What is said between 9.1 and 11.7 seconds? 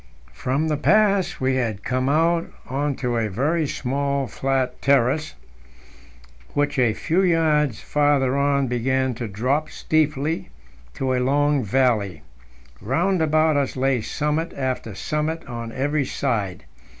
to drop steeply to a long